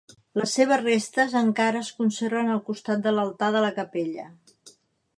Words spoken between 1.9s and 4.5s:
conserven al costat de l'altar de la capella.